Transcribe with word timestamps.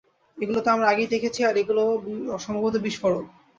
এগুলো 0.37 0.59
তো 0.65 0.69
আমরা 0.75 0.87
আগেই 0.89 1.11
দেখেছি, 1.15 1.39
আর 1.49 1.55
এগুলে 1.61 1.83
সম্ভবত 2.45 2.75
বিস্ফোরক। 2.85 3.25